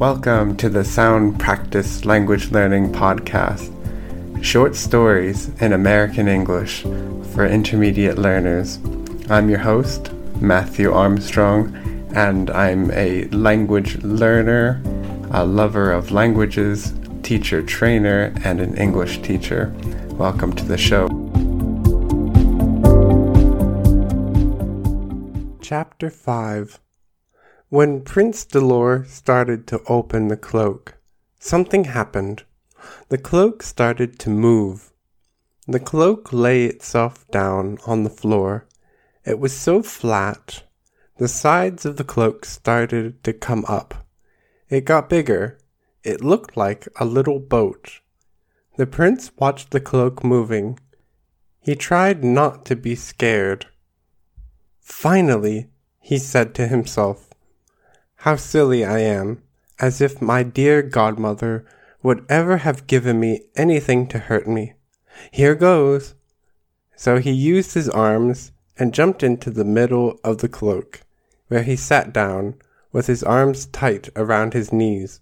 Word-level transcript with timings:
Welcome 0.00 0.56
to 0.56 0.70
the 0.70 0.82
Sound 0.82 1.38
Practice 1.38 2.06
Language 2.06 2.52
Learning 2.52 2.90
Podcast. 2.90 3.70
Short 4.42 4.74
stories 4.74 5.50
in 5.60 5.74
American 5.74 6.26
English 6.26 6.84
for 7.34 7.44
intermediate 7.44 8.16
learners. 8.16 8.78
I'm 9.28 9.50
your 9.50 9.58
host, 9.58 10.10
Matthew 10.40 10.90
Armstrong, 10.90 11.76
and 12.14 12.50
I'm 12.50 12.90
a 12.92 13.24
language 13.24 14.02
learner, 14.02 14.80
a 15.32 15.44
lover 15.44 15.92
of 15.92 16.12
languages, 16.12 16.94
teacher 17.22 17.60
trainer, 17.60 18.32
and 18.42 18.58
an 18.58 18.78
English 18.78 19.20
teacher. 19.20 19.70
Welcome 20.12 20.54
to 20.54 20.64
the 20.64 20.78
show. 20.78 21.08
Chapter 25.60 26.08
5 26.08 26.80
when 27.70 28.02
Prince 28.02 28.44
Dolor 28.44 29.04
started 29.04 29.64
to 29.68 29.80
open 29.86 30.26
the 30.26 30.36
cloak, 30.36 30.96
something 31.38 31.84
happened. 31.84 32.42
The 33.10 33.18
cloak 33.18 33.62
started 33.62 34.18
to 34.18 34.28
move. 34.28 34.92
The 35.68 35.78
cloak 35.78 36.32
lay 36.32 36.64
itself 36.64 37.30
down 37.30 37.78
on 37.86 38.02
the 38.02 38.10
floor. 38.10 38.66
It 39.24 39.38
was 39.38 39.56
so 39.56 39.84
flat. 39.84 40.64
The 41.18 41.28
sides 41.28 41.86
of 41.86 41.96
the 41.96 42.02
cloak 42.02 42.44
started 42.44 43.22
to 43.22 43.32
come 43.32 43.64
up. 43.68 44.04
It 44.68 44.84
got 44.84 45.08
bigger. 45.08 45.56
It 46.02 46.24
looked 46.24 46.56
like 46.56 46.88
a 46.98 47.04
little 47.04 47.38
boat. 47.38 48.00
The 48.78 48.86
prince 48.86 49.30
watched 49.38 49.70
the 49.70 49.80
cloak 49.80 50.24
moving. 50.24 50.80
He 51.60 51.76
tried 51.76 52.24
not 52.24 52.64
to 52.66 52.74
be 52.74 52.96
scared. 52.96 53.66
Finally, 54.80 55.68
he 56.00 56.18
said 56.18 56.52
to 56.56 56.66
himself, 56.66 57.29
how 58.20 58.36
silly 58.36 58.84
I 58.84 58.98
am, 58.98 59.42
as 59.78 60.02
if 60.02 60.20
my 60.20 60.42
dear 60.42 60.82
godmother 60.82 61.64
would 62.02 62.26
ever 62.28 62.58
have 62.58 62.86
given 62.86 63.18
me 63.18 63.40
anything 63.56 64.06
to 64.08 64.18
hurt 64.18 64.46
me. 64.46 64.74
Here 65.30 65.54
goes. 65.54 66.14
So 66.96 67.16
he 67.16 67.30
used 67.30 67.72
his 67.72 67.88
arms 67.88 68.52
and 68.78 68.92
jumped 68.92 69.22
into 69.22 69.50
the 69.50 69.64
middle 69.64 70.20
of 70.22 70.38
the 70.38 70.48
cloak, 70.48 71.00
where 71.48 71.62
he 71.62 71.76
sat 71.76 72.12
down 72.12 72.56
with 72.92 73.06
his 73.06 73.22
arms 73.22 73.64
tight 73.66 74.10
around 74.14 74.52
his 74.52 74.70
knees. 74.70 75.20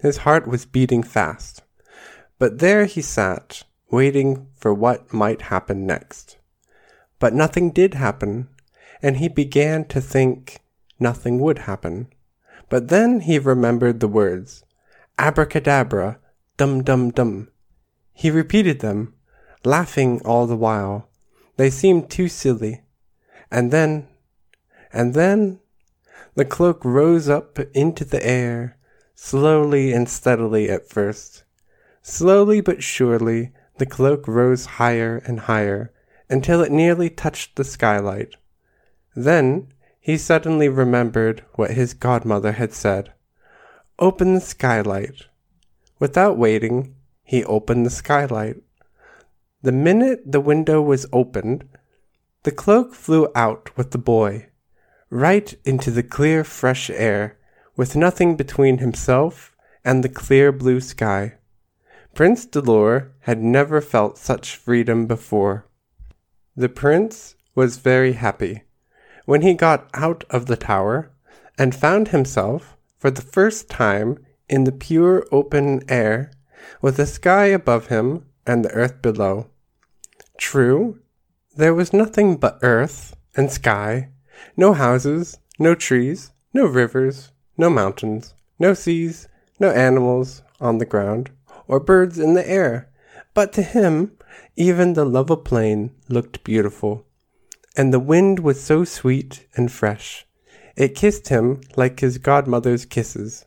His 0.00 0.18
heart 0.18 0.46
was 0.46 0.64
beating 0.64 1.02
fast, 1.02 1.62
but 2.38 2.60
there 2.60 2.86
he 2.86 3.02
sat, 3.02 3.62
waiting 3.90 4.46
for 4.56 4.72
what 4.72 5.12
might 5.12 5.42
happen 5.42 5.84
next. 5.84 6.38
But 7.18 7.34
nothing 7.34 7.72
did 7.72 7.92
happen, 7.92 8.48
and 9.02 9.18
he 9.18 9.28
began 9.28 9.84
to 9.88 10.00
think 10.00 10.60
nothing 10.98 11.38
would 11.40 11.60
happen. 11.60 12.08
But 12.68 12.88
then 12.88 13.20
he 13.20 13.38
remembered 13.38 14.00
the 14.00 14.08
words 14.08 14.64
Abracadabra, 15.18 16.18
dum 16.56 16.82
dum 16.82 17.10
dum. 17.10 17.48
He 18.12 18.30
repeated 18.30 18.80
them, 18.80 19.14
laughing 19.64 20.20
all 20.24 20.46
the 20.46 20.56
while. 20.56 21.08
They 21.56 21.70
seemed 21.70 22.10
too 22.10 22.28
silly. 22.28 22.82
And 23.50 23.70
then, 23.70 24.08
and 24.92 25.14
then, 25.14 25.60
the 26.34 26.44
cloak 26.44 26.84
rose 26.84 27.28
up 27.28 27.58
into 27.74 28.04
the 28.04 28.24
air, 28.26 28.76
slowly 29.14 29.92
and 29.92 30.08
steadily 30.08 30.68
at 30.68 30.88
first. 30.88 31.44
Slowly 32.02 32.60
but 32.60 32.82
surely, 32.82 33.52
the 33.78 33.86
cloak 33.86 34.28
rose 34.28 34.66
higher 34.66 35.22
and 35.26 35.40
higher 35.40 35.92
until 36.28 36.62
it 36.62 36.72
nearly 36.72 37.10
touched 37.10 37.56
the 37.56 37.64
skylight. 37.64 38.36
Then 39.14 39.68
he 40.06 40.16
suddenly 40.16 40.68
remembered 40.68 41.42
what 41.56 41.72
his 41.72 41.92
godmother 41.92 42.52
had 42.52 42.72
said. 42.72 43.12
Open 43.98 44.34
the 44.34 44.40
skylight. 44.40 45.26
Without 45.98 46.38
waiting, 46.38 46.94
he 47.24 47.42
opened 47.42 47.84
the 47.84 47.90
skylight. 47.90 48.54
The 49.62 49.72
minute 49.72 50.20
the 50.24 50.38
window 50.38 50.80
was 50.80 51.08
opened, 51.12 51.64
the 52.44 52.52
cloak 52.52 52.94
flew 52.94 53.26
out 53.34 53.76
with 53.76 53.90
the 53.90 53.98
boy, 53.98 54.46
right 55.10 55.52
into 55.64 55.90
the 55.90 56.04
clear, 56.04 56.44
fresh 56.44 56.88
air, 56.88 57.36
with 57.74 57.96
nothing 57.96 58.36
between 58.36 58.78
himself 58.78 59.56
and 59.84 60.04
the 60.04 60.08
clear 60.08 60.52
blue 60.52 60.80
sky. 60.80 61.34
Prince 62.14 62.46
Dolor 62.46 63.10
had 63.22 63.42
never 63.42 63.80
felt 63.80 64.18
such 64.18 64.54
freedom 64.54 65.06
before. 65.08 65.66
The 66.54 66.68
prince 66.68 67.34
was 67.56 67.78
very 67.78 68.12
happy 68.12 68.62
when 69.26 69.42
he 69.42 69.52
got 69.52 69.90
out 69.92 70.24
of 70.30 70.46
the 70.46 70.56
tower 70.56 71.10
and 71.58 71.74
found 71.74 72.08
himself, 72.08 72.76
for 72.98 73.10
the 73.10 73.22
first 73.22 73.68
time, 73.68 74.18
in 74.48 74.64
the 74.64 74.72
pure 74.72 75.26
open 75.30 75.82
air, 75.88 76.30
with 76.80 76.96
the 76.96 77.06
sky 77.06 77.46
above 77.46 77.88
him 77.88 78.24
and 78.46 78.64
the 78.64 78.70
earth 78.70 79.02
below. 79.02 79.50
True, 80.38 81.00
there 81.56 81.74
was 81.74 81.92
nothing 81.92 82.36
but 82.36 82.58
earth 82.62 83.16
and 83.34 83.50
sky, 83.50 84.10
no 84.56 84.72
houses, 84.72 85.38
no 85.58 85.74
trees, 85.74 86.30
no 86.54 86.64
rivers, 86.64 87.32
no 87.58 87.68
mountains, 87.68 88.34
no 88.58 88.74
seas, 88.74 89.28
no 89.58 89.70
animals 89.70 90.42
on 90.60 90.78
the 90.78 90.86
ground, 90.86 91.30
or 91.66 91.80
birds 91.80 92.18
in 92.18 92.34
the 92.34 92.48
air. 92.48 92.90
But 93.34 93.52
to 93.54 93.62
him, 93.62 94.12
even 94.54 94.92
the 94.92 95.04
level 95.04 95.36
plain 95.36 95.90
looked 96.08 96.44
beautiful 96.44 97.05
and 97.76 97.92
the 97.92 98.00
wind 98.00 98.38
was 98.38 98.62
so 98.62 98.84
sweet 98.84 99.46
and 99.54 99.70
fresh. 99.70 100.26
It 100.76 100.94
kissed 100.94 101.28
him 101.28 101.60
like 101.76 102.00
his 102.00 102.18
godmother's 102.18 102.84
kisses. 102.84 103.44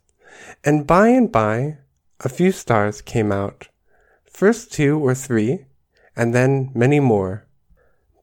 And 0.63 0.85
by 0.85 1.09
and 1.09 1.31
by, 1.31 1.77
a 2.21 2.29
few 2.29 2.51
stars 2.51 3.01
came 3.01 3.31
out. 3.31 3.69
First 4.25 4.71
two 4.71 4.99
or 4.99 5.15
three, 5.15 5.65
and 6.15 6.33
then 6.33 6.71
many 6.73 6.99
more. 6.99 7.47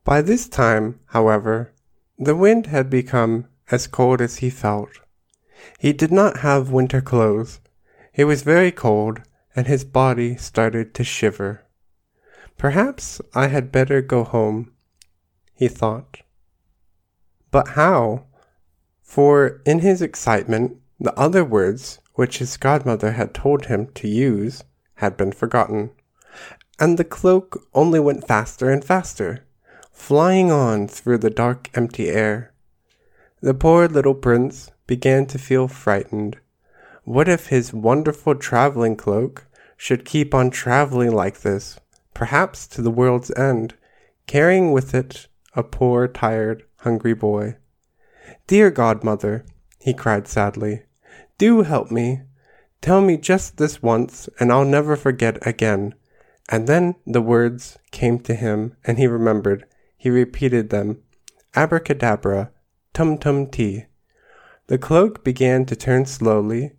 By 0.05 0.23
this 0.23 0.49
time, 0.49 1.01
however, 1.07 1.73
the 2.19 2.37
wind 2.37 2.67
had 2.67 2.89
become 2.89 3.49
as 3.71 3.87
cold 3.87 4.21
as 4.21 4.37
he 4.37 4.51
felt. 4.51 4.91
He 5.79 5.93
did 5.93 6.13
not 6.13 6.39
have 6.39 6.71
winter 6.71 7.01
clothes. 7.01 7.61
He 8.13 8.25
was 8.25 8.43
very 8.43 8.71
cold, 8.71 9.23
and 9.55 9.67
his 9.67 9.85
body 9.85 10.37
started 10.37 10.95
to 10.95 11.05
shiver. 11.05 11.65
Perhaps 12.57 13.21
I 13.35 13.49
had 13.49 13.73
better 13.73 14.01
go 14.01 14.25
home 14.25 14.73
he 15.57 15.69
thought. 15.69 16.19
But 17.51 17.69
how? 17.69 18.27
For 19.03 19.63
in 19.65 19.81
his 19.81 20.03
excitement, 20.03 20.77
the 21.01 21.19
other 21.19 21.45
words 21.45 22.01
which 22.15 22.39
his 22.39 22.57
godmother 22.57 23.13
had 23.13 23.35
told 23.35 23.67
him 23.67 23.89
to 23.95 24.09
use 24.09 24.65
had 24.97 25.17
been 25.17 25.33
forgotten, 25.33 25.91
and 26.79 26.99
the 26.99 27.05
cloak 27.05 27.67
only 27.75 28.01
went 28.01 28.27
faster 28.27 28.71
and 28.71 28.85
faster, 28.85 29.47
flying 29.93 30.51
on 30.51 30.89
through 30.89 31.19
the 31.19 31.31
dark, 31.31 31.71
empty 31.75 32.09
air. 32.09 32.53
The 33.41 33.55
poor 33.55 33.89
little 33.89 34.15
prince 34.15 34.71
began 34.87 35.27
to 35.27 35.39
feel 35.39 35.69
frightened. 35.69 36.39
What 37.05 37.29
if 37.29 37.49
his 37.49 37.73
wonderful 37.73 38.35
traveling 38.35 38.97
cloak 38.97 39.47
should 39.77 40.05
keep 40.05 40.35
on 40.35 40.51
traveling 40.51 41.13
like 41.13 41.41
this, 41.41 41.79
perhaps 42.15 42.67
to 42.69 42.83
the 42.83 42.91
world's 42.91 43.31
end, 43.33 43.75
carrying 44.27 44.73
with 44.73 44.95
it 44.95 45.29
a 45.57 45.65
poor, 45.65 46.07
tired, 46.07 46.63
hungry 46.81 47.15
boy. 47.15 47.57
Dear 48.47 48.71
godmother, 48.71 49.45
he 49.81 49.95
cried 49.95 50.29
sadly, 50.29 50.83
do 51.39 51.63
help 51.63 51.91
me. 51.91 52.23
Tell 52.81 53.01
me 53.01 53.17
just 53.17 53.57
this 53.57 53.83
once, 53.83 54.29
and 54.39 54.53
I'll 54.53 54.65
never 54.65 54.97
forget 54.97 55.45
again. 55.47 55.95
And 56.49 56.67
then 56.67 56.95
the 57.07 57.21
words 57.21 57.79
came 57.91 58.21
to 58.21 58.35
him, 58.35 58.77
and 58.85 58.99
he 58.99 59.07
remembered. 59.07 59.67
He 59.97 60.11
repeated 60.11 60.71
them 60.71 61.03
Abracadabra, 61.55 62.53
tum 62.93 63.19
tum 63.19 63.49
tea. 63.49 63.87
The 64.69 64.79
cloak 64.79 65.25
began 65.25 65.67
to 65.67 65.77
turn 65.77 66.07
slowly, 66.07 66.73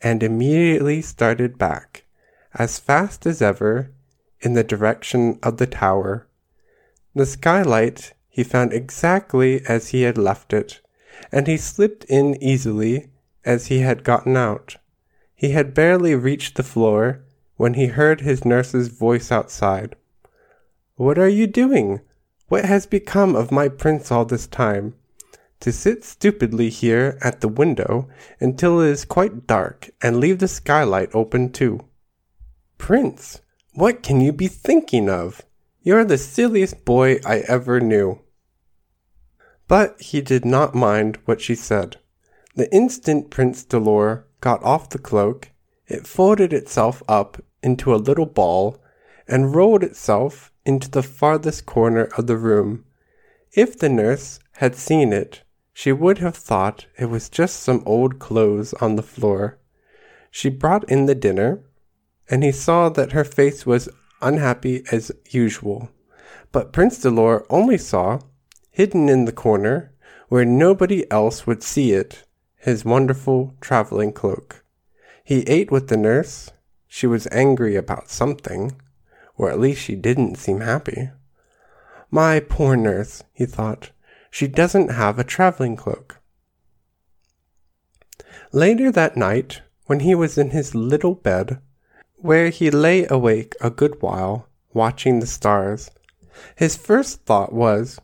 and 0.00 0.22
immediately 0.22 1.00
started 1.00 1.58
back, 1.58 2.04
as 2.54 2.78
fast 2.78 3.24
as 3.26 3.40
ever, 3.40 3.92
in 4.40 4.54
the 4.54 4.64
direction 4.64 5.38
of 5.42 5.58
the 5.58 5.66
tower. 5.66 6.28
The 7.14 7.26
skylight 7.26 8.14
he 8.32 8.42
found 8.42 8.72
exactly 8.72 9.60
as 9.68 9.88
he 9.88 10.02
had 10.02 10.16
left 10.16 10.54
it, 10.54 10.80
and 11.30 11.46
he 11.46 11.58
slipped 11.58 12.02
in 12.04 12.42
easily 12.42 13.10
as 13.44 13.66
he 13.66 13.80
had 13.80 14.02
gotten 14.02 14.38
out. 14.38 14.76
He 15.34 15.50
had 15.50 15.74
barely 15.74 16.14
reached 16.14 16.56
the 16.56 16.62
floor 16.62 17.24
when 17.56 17.74
he 17.74 17.88
heard 17.88 18.22
his 18.22 18.46
nurse's 18.46 18.88
voice 18.88 19.30
outside. 19.30 19.96
What 20.96 21.18
are 21.18 21.28
you 21.28 21.46
doing? 21.46 22.00
What 22.48 22.64
has 22.64 22.86
become 22.86 23.36
of 23.36 23.52
my 23.52 23.68
prince 23.68 24.10
all 24.10 24.24
this 24.24 24.46
time? 24.46 24.94
To 25.60 25.70
sit 25.70 26.02
stupidly 26.02 26.70
here 26.70 27.18
at 27.20 27.42
the 27.42 27.48
window 27.48 28.08
until 28.40 28.80
it 28.80 28.88
is 28.88 29.04
quite 29.04 29.46
dark 29.46 29.90
and 30.00 30.16
leave 30.16 30.38
the 30.38 30.48
skylight 30.48 31.10
open 31.14 31.52
too. 31.52 31.80
Prince, 32.78 33.42
what 33.74 34.02
can 34.02 34.22
you 34.22 34.32
be 34.32 34.48
thinking 34.48 35.10
of? 35.10 35.42
You're 35.82 36.04
the 36.04 36.16
silliest 36.16 36.84
boy 36.86 37.20
I 37.26 37.40
ever 37.48 37.78
knew. 37.78 38.21
But 39.68 40.00
he 40.00 40.20
did 40.20 40.44
not 40.44 40.74
mind 40.74 41.18
what 41.24 41.40
she 41.40 41.54
said. 41.54 41.98
The 42.54 42.72
instant 42.74 43.30
Prince 43.30 43.64
Dolor 43.64 44.26
got 44.40 44.62
off 44.62 44.90
the 44.90 44.98
cloak, 44.98 45.50
it 45.86 46.06
folded 46.06 46.52
itself 46.52 47.02
up 47.08 47.42
into 47.62 47.94
a 47.94 47.96
little 47.96 48.26
ball 48.26 48.82
and 49.28 49.54
rolled 49.54 49.82
itself 49.82 50.52
into 50.64 50.90
the 50.90 51.02
farthest 51.02 51.66
corner 51.66 52.04
of 52.16 52.26
the 52.26 52.36
room. 52.36 52.84
If 53.52 53.78
the 53.78 53.88
nurse 53.88 54.38
had 54.52 54.74
seen 54.74 55.12
it, 55.12 55.42
she 55.72 55.92
would 55.92 56.18
have 56.18 56.36
thought 56.36 56.86
it 56.98 57.06
was 57.06 57.28
just 57.28 57.60
some 57.60 57.82
old 57.86 58.18
clothes 58.18 58.74
on 58.74 58.96
the 58.96 59.02
floor. 59.02 59.58
She 60.30 60.48
brought 60.48 60.90
in 60.90 61.06
the 61.06 61.14
dinner, 61.14 61.60
and 62.28 62.42
he 62.42 62.52
saw 62.52 62.88
that 62.90 63.12
her 63.12 63.24
face 63.24 63.66
was 63.66 63.88
unhappy 64.20 64.84
as 64.92 65.12
usual. 65.30 65.90
But 66.52 66.72
Prince 66.72 67.00
Dolor 67.00 67.46
only 67.50 67.78
saw, 67.78 68.20
hidden 68.72 69.08
in 69.08 69.26
the 69.26 69.32
corner, 69.32 69.92
where 70.28 70.44
nobody 70.44 71.08
else 71.10 71.46
would 71.46 71.62
see 71.62 71.92
it, 71.92 72.24
his 72.56 72.84
wonderful 72.84 73.54
traveling 73.60 74.12
cloak. 74.12 74.64
He 75.22 75.42
ate 75.42 75.70
with 75.70 75.88
the 75.88 75.96
nurse. 75.96 76.50
She 76.88 77.06
was 77.06 77.28
angry 77.30 77.76
about 77.76 78.10
something, 78.10 78.72
or 79.36 79.50
at 79.50 79.60
least 79.60 79.82
she 79.82 79.94
didn't 79.94 80.36
seem 80.36 80.60
happy. 80.60 81.10
My 82.10 82.40
poor 82.40 82.76
nurse, 82.76 83.22
he 83.32 83.46
thought. 83.46 83.90
She 84.30 84.48
doesn't 84.48 84.90
have 84.90 85.18
a 85.18 85.24
traveling 85.24 85.76
cloak. 85.76 86.18
Later 88.52 88.90
that 88.90 89.16
night, 89.16 89.62
when 89.86 90.00
he 90.00 90.14
was 90.14 90.38
in 90.38 90.50
his 90.50 90.74
little 90.74 91.14
bed, 91.14 91.58
where 92.16 92.48
he 92.48 92.70
lay 92.70 93.06
awake 93.08 93.54
a 93.60 93.70
good 93.70 94.00
while, 94.00 94.48
watching 94.72 95.20
the 95.20 95.26
stars, 95.26 95.90
his 96.56 96.76
first 96.76 97.24
thought 97.24 97.52
was, 97.52 97.98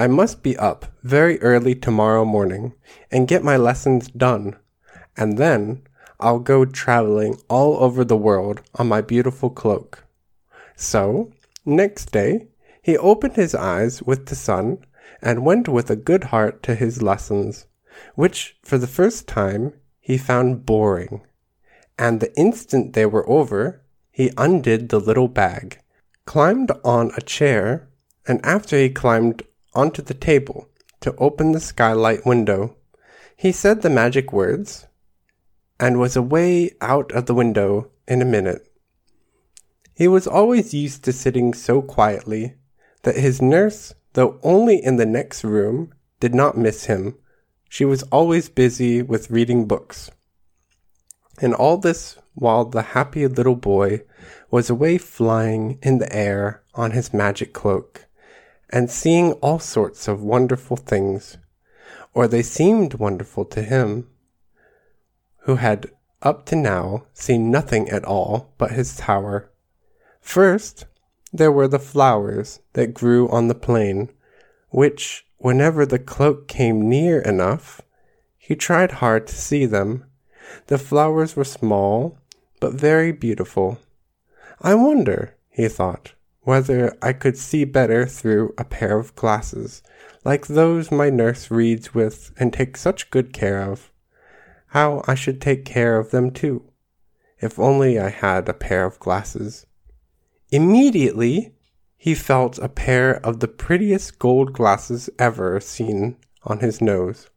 I 0.00 0.06
must 0.06 0.42
be 0.42 0.56
up 0.56 0.86
very 1.02 1.38
early 1.42 1.74
tomorrow 1.74 2.24
morning 2.24 2.72
and 3.10 3.28
get 3.28 3.44
my 3.44 3.58
lessons 3.58 4.08
done, 4.08 4.56
and 5.14 5.36
then 5.36 5.82
I'll 6.18 6.38
go 6.38 6.64
traveling 6.64 7.36
all 7.50 7.76
over 7.84 8.02
the 8.02 8.16
world 8.16 8.62
on 8.76 8.88
my 8.88 9.02
beautiful 9.02 9.50
cloak. 9.50 10.06
So, 10.74 11.32
next 11.66 12.12
day, 12.12 12.48
he 12.80 12.96
opened 12.96 13.36
his 13.36 13.54
eyes 13.54 14.02
with 14.02 14.24
the 14.24 14.34
sun 14.34 14.78
and 15.20 15.44
went 15.44 15.68
with 15.68 15.90
a 15.90 15.96
good 15.96 16.24
heart 16.32 16.62
to 16.62 16.74
his 16.74 17.02
lessons, 17.02 17.66
which 18.14 18.56
for 18.62 18.78
the 18.78 18.86
first 18.86 19.28
time 19.28 19.74
he 20.00 20.16
found 20.16 20.64
boring. 20.64 21.20
And 21.98 22.20
the 22.20 22.34
instant 22.38 22.94
they 22.94 23.04
were 23.04 23.28
over, 23.28 23.82
he 24.10 24.32
undid 24.38 24.88
the 24.88 24.98
little 24.98 25.28
bag, 25.28 25.78
climbed 26.24 26.72
on 26.84 27.10
a 27.18 27.20
chair, 27.20 27.90
and 28.26 28.40
after 28.46 28.78
he 28.78 28.88
climbed 28.88 29.42
onto 29.74 30.02
the 30.02 30.14
table 30.14 30.68
to 31.00 31.14
open 31.16 31.52
the 31.52 31.60
skylight 31.60 32.26
window, 32.26 32.76
he 33.36 33.52
said 33.52 33.82
the 33.82 33.90
magic 33.90 34.32
words 34.32 34.86
and 35.78 35.98
was 35.98 36.16
away 36.16 36.72
out 36.80 37.10
of 37.12 37.26
the 37.26 37.34
window 37.34 37.90
in 38.06 38.20
a 38.20 38.26
minute. 38.26 38.66
He 39.94 40.08
was 40.08 40.26
always 40.26 40.74
used 40.74 41.04
to 41.04 41.12
sitting 41.12 41.54
so 41.54 41.82
quietly 41.82 42.54
that 43.02 43.16
his 43.16 43.40
nurse 43.40 43.94
though 44.14 44.38
only 44.42 44.82
in 44.82 44.96
the 44.96 45.06
next 45.06 45.44
room, 45.44 45.92
did 46.18 46.34
not 46.34 46.58
miss 46.58 46.86
him. 46.86 47.16
She 47.68 47.84
was 47.84 48.02
always 48.04 48.48
busy 48.48 49.02
with 49.02 49.30
reading 49.30 49.66
books. 49.66 50.10
And 51.40 51.54
all 51.54 51.78
this 51.78 52.18
while 52.34 52.64
the 52.64 52.82
happy 52.82 53.26
little 53.26 53.56
boy 53.56 54.02
was 54.50 54.68
away 54.68 54.98
flying 54.98 55.78
in 55.82 55.98
the 55.98 56.14
air 56.14 56.62
on 56.74 56.90
his 56.90 57.14
magic 57.14 57.52
cloak, 57.52 58.06
and 58.70 58.90
seeing 58.90 59.32
all 59.34 59.58
sorts 59.58 60.08
of 60.08 60.22
wonderful 60.22 60.76
things, 60.76 61.36
or 62.14 62.26
they 62.26 62.42
seemed 62.42 62.94
wonderful 62.94 63.44
to 63.44 63.62
him, 63.62 64.08
who 65.44 65.56
had 65.56 65.90
up 66.22 66.46
to 66.46 66.56
now 66.56 67.04
seen 67.12 67.50
nothing 67.50 67.88
at 67.88 68.04
all 68.04 68.52
but 68.58 68.72
his 68.72 68.96
tower. 68.96 69.50
First, 70.20 70.86
there 71.32 71.52
were 71.52 71.68
the 71.68 71.78
flowers 71.78 72.60
that 72.74 72.94
grew 72.94 73.28
on 73.28 73.48
the 73.48 73.54
plain, 73.54 74.10
which, 74.70 75.26
whenever 75.38 75.86
the 75.86 75.98
cloak 75.98 76.48
came 76.48 76.88
near 76.88 77.20
enough, 77.20 77.80
he 78.36 78.54
tried 78.54 78.92
hard 78.92 79.26
to 79.28 79.34
see 79.34 79.66
them. 79.66 80.04
The 80.66 80.78
flowers 80.78 81.36
were 81.36 81.44
small, 81.44 82.18
but 82.58 82.74
very 82.74 83.12
beautiful. 83.12 83.78
I 84.60 84.74
wonder, 84.74 85.36
he 85.48 85.68
thought, 85.68 86.12
whether 86.42 86.96
I 87.02 87.12
could 87.12 87.36
see 87.36 87.64
better 87.64 88.06
through 88.06 88.54
a 88.56 88.64
pair 88.64 88.98
of 88.98 89.14
glasses, 89.14 89.82
like 90.24 90.46
those 90.46 90.90
my 90.90 91.10
nurse 91.10 91.50
reads 91.50 91.94
with 91.94 92.32
and 92.38 92.52
takes 92.52 92.80
such 92.80 93.10
good 93.10 93.32
care 93.32 93.62
of. 93.62 93.90
How 94.68 95.02
I 95.06 95.14
should 95.14 95.40
take 95.40 95.64
care 95.64 95.98
of 95.98 96.10
them 96.10 96.30
too, 96.30 96.64
if 97.40 97.58
only 97.58 97.98
I 97.98 98.08
had 98.08 98.48
a 98.48 98.54
pair 98.54 98.84
of 98.84 98.98
glasses. 99.00 99.66
Immediately, 100.50 101.54
he 101.96 102.14
felt 102.14 102.58
a 102.58 102.68
pair 102.68 103.24
of 103.24 103.40
the 103.40 103.48
prettiest 103.48 104.18
gold 104.18 104.52
glasses 104.52 105.10
ever 105.18 105.60
seen 105.60 106.16
on 106.44 106.60
his 106.60 106.80
nose, 106.80 107.28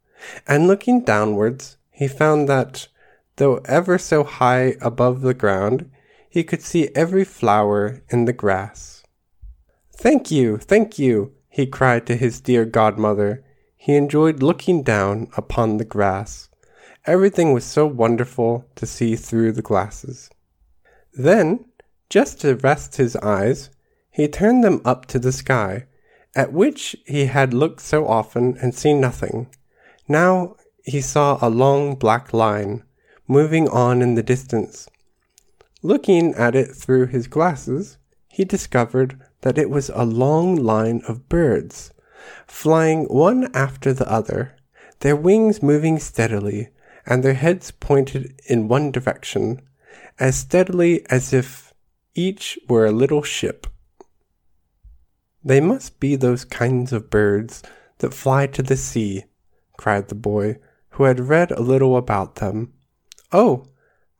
and 0.48 0.66
looking 0.66 1.04
downwards, 1.04 1.76
he 1.90 2.08
found 2.08 2.48
that, 2.48 2.88
though 3.36 3.56
ever 3.66 3.98
so 3.98 4.24
high 4.24 4.76
above 4.80 5.20
the 5.20 5.34
ground, 5.34 5.90
he 6.30 6.42
could 6.42 6.62
see 6.62 6.88
every 6.94 7.24
flower 7.24 8.02
in 8.08 8.24
the 8.24 8.32
grass. 8.32 8.93
Thank 9.96 10.30
you, 10.30 10.58
thank 10.58 10.98
you, 10.98 11.32
he 11.48 11.66
cried 11.66 12.06
to 12.06 12.16
his 12.16 12.40
dear 12.40 12.64
godmother. 12.64 13.44
He 13.76 13.94
enjoyed 13.94 14.42
looking 14.42 14.82
down 14.82 15.28
upon 15.36 15.76
the 15.76 15.84
grass. 15.84 16.48
Everything 17.06 17.52
was 17.52 17.64
so 17.64 17.86
wonderful 17.86 18.66
to 18.76 18.86
see 18.86 19.14
through 19.14 19.52
the 19.52 19.62
glasses. 19.62 20.30
Then 21.12 21.66
just 22.10 22.40
to 22.40 22.56
rest 22.56 22.96
his 22.96 23.16
eyes, 23.16 23.70
he 24.10 24.28
turned 24.28 24.64
them 24.64 24.80
up 24.84 25.06
to 25.06 25.18
the 25.18 25.32
sky, 25.32 25.86
at 26.34 26.52
which 26.52 26.96
he 27.06 27.26
had 27.26 27.54
looked 27.54 27.80
so 27.80 28.06
often 28.06 28.56
and 28.60 28.74
seen 28.74 29.00
nothing. 29.00 29.48
Now 30.08 30.56
he 30.84 31.00
saw 31.00 31.38
a 31.40 31.48
long 31.48 31.94
black 31.94 32.32
line 32.34 32.82
moving 33.26 33.68
on 33.68 34.02
in 34.02 34.16
the 34.16 34.22
distance. 34.22 34.88
Looking 35.82 36.34
at 36.34 36.54
it 36.54 36.74
through 36.74 37.06
his 37.06 37.26
glasses, 37.26 37.98
he 38.28 38.44
discovered 38.44 39.20
that 39.44 39.58
it 39.58 39.68
was 39.68 39.90
a 39.90 40.06
long 40.06 40.56
line 40.56 41.02
of 41.06 41.28
birds, 41.28 41.92
flying 42.46 43.04
one 43.04 43.54
after 43.54 43.92
the 43.92 44.10
other, 44.10 44.56
their 45.00 45.14
wings 45.14 45.62
moving 45.62 45.98
steadily, 45.98 46.70
and 47.04 47.22
their 47.22 47.34
heads 47.34 47.70
pointed 47.70 48.40
in 48.48 48.68
one 48.68 48.90
direction, 48.90 49.60
as 50.18 50.34
steadily 50.34 51.04
as 51.10 51.34
if 51.34 51.74
each 52.14 52.58
were 52.70 52.86
a 52.86 52.90
little 52.92 53.22
ship. 53.22 53.66
They 55.44 55.60
must 55.60 56.00
be 56.00 56.16
those 56.16 56.46
kinds 56.46 56.90
of 56.90 57.10
birds 57.10 57.62
that 57.98 58.14
fly 58.14 58.46
to 58.46 58.62
the 58.62 58.78
sea, 58.78 59.24
cried 59.76 60.08
the 60.08 60.14
boy, 60.14 60.56
who 60.92 61.04
had 61.04 61.28
read 61.28 61.50
a 61.50 61.60
little 61.60 61.98
about 61.98 62.36
them. 62.36 62.72
Oh, 63.30 63.66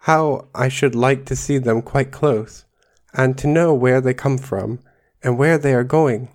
how 0.01 0.49
I 0.55 0.69
should 0.69 0.95
like 0.95 1.25
to 1.27 1.35
see 1.35 1.57
them 1.57 1.81
quite 1.81 2.13
close, 2.13 2.67
and 3.15 3.39
to 3.39 3.47
know 3.47 3.73
where 3.73 4.03
they 4.03 4.13
come 4.13 4.37
from, 4.37 4.81
and 5.25 5.37
where 5.37 5.59
they 5.59 5.75
are 5.75 5.83
going. 5.83 6.29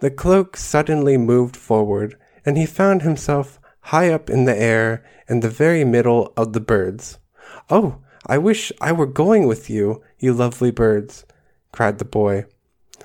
The 0.00 0.10
cloak 0.10 0.56
suddenly 0.56 1.16
moved 1.16 1.56
forward, 1.56 2.16
and 2.44 2.58
he 2.58 2.66
found 2.66 3.02
himself 3.02 3.58
high 3.80 4.10
up 4.10 4.28
in 4.28 4.44
the 4.44 4.56
air 4.56 5.04
in 5.28 5.40
the 5.40 5.48
very 5.48 5.84
middle 5.84 6.32
of 6.36 6.52
the 6.52 6.60
birds. 6.60 7.18
Oh, 7.70 7.98
I 8.26 8.38
wish 8.38 8.72
I 8.80 8.92
were 8.92 9.06
going 9.06 9.46
with 9.46 9.70
you, 9.70 10.02
you 10.18 10.32
lovely 10.32 10.70
birds, 10.70 11.24
cried 11.72 11.98
the 11.98 12.04
boy. 12.04 12.46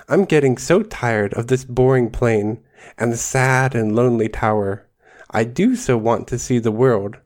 I'm 0.07 0.25
getting 0.25 0.57
so 0.57 0.81
tired 0.81 1.33
of 1.33 1.48
this 1.48 1.65
boring 1.65 2.09
plain 2.09 2.63
and 2.98 3.12
the 3.12 3.17
sad 3.17 3.75
and 3.75 3.95
lonely 3.95 4.29
tower. 4.29 4.88
I 5.29 5.43
do 5.43 5.75
so 5.75 5.98
want 5.98 6.27
to 6.29 6.39
see 6.39 6.59
the 6.59 6.71
world. 6.71 7.17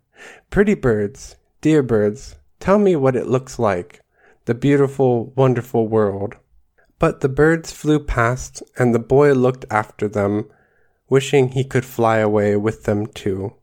Pretty 0.50 0.74
birds, 0.74 1.36
dear 1.62 1.84
birds, 1.84 2.36
tell 2.60 2.80
me 2.80 2.96
what 2.96 3.16
it 3.16 3.28
looks 3.28 3.60
like, 3.60 4.02
the 4.46 4.56
beautiful, 4.56 5.32
wonderful 5.36 5.88
world. 5.88 6.36
But 7.04 7.20
the 7.20 7.28
birds 7.28 7.70
flew 7.70 8.00
past, 8.00 8.64
and 8.80 8.96
the 8.96 9.08
boy 9.16 9.34
looked 9.34 9.66
after 9.70 10.08
them, 10.08 10.50
wishing 11.10 11.50
he 11.50 11.66
could 11.66 11.84
fly 11.84 12.20
away 12.20 12.56
with 12.56 12.86
them 12.86 13.08
too. 13.08 13.56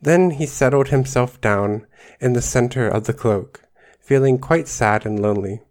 Then 0.00 0.30
he 0.30 0.46
settled 0.46 0.86
himself 0.86 1.40
down 1.40 1.84
in 2.20 2.32
the 2.32 2.40
center 2.40 2.86
of 2.86 3.06
the 3.08 3.12
cloak, 3.12 3.64
feeling 3.98 4.38
quite 4.38 4.68
sad 4.68 5.04
and 5.04 5.18
lonely. 5.18 5.62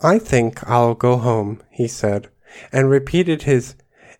I 0.00 0.18
think 0.18 0.66
I'll 0.66 0.94
go 0.94 1.18
home, 1.18 1.62
he 1.70 1.86
said, 1.86 2.30
and 2.72 2.88
repeated 2.88 3.42
his 3.42 3.74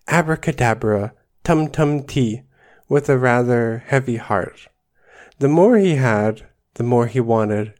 abracadabra, 0.06 1.14
tum 1.42 1.70
tum 1.70 2.02
tea, 2.02 2.42
with 2.86 3.08
a 3.08 3.16
rather 3.16 3.82
heavy 3.86 4.16
heart. 4.16 4.68
The 5.38 5.48
more 5.48 5.78
he 5.78 5.94
had, 5.94 6.42
the 6.74 6.84
more 6.84 7.06
he 7.06 7.20
wanted. 7.20 7.72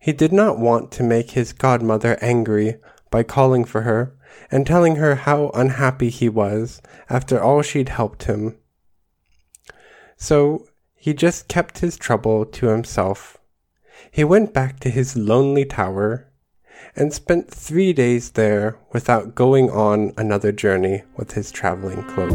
He 0.00 0.12
did 0.12 0.32
not 0.32 0.58
want 0.58 0.90
to 0.90 1.04
make 1.04 1.30
his 1.30 1.52
godmother 1.52 2.18
angry 2.20 2.80
by 3.10 3.22
calling 3.22 3.64
for 3.64 3.82
her 3.82 4.14
and 4.50 4.66
telling 4.66 4.96
her 4.96 5.14
how 5.14 5.50
unhappy 5.54 6.10
he 6.10 6.28
was 6.28 6.80
after 7.08 7.42
all 7.42 7.62
she'd 7.62 7.88
helped 7.88 8.24
him. 8.24 8.56
So 10.16 10.66
he 10.94 11.14
just 11.14 11.48
kept 11.48 11.78
his 11.78 11.96
trouble 11.96 12.44
to 12.44 12.68
himself 12.68 13.38
He 14.10 14.24
went 14.24 14.52
back 14.52 14.80
to 14.80 14.90
his 14.90 15.16
lonely 15.16 15.64
tower 15.64 16.26
and 16.96 17.12
spent 17.12 17.50
three 17.50 17.92
days 17.92 18.32
there 18.32 18.78
without 18.92 19.34
going 19.34 19.70
on 19.70 20.12
another 20.16 20.52
journey 20.52 21.02
with 21.16 21.32
his 21.32 21.50
traveling 21.52 22.02
cloak. 22.04 22.30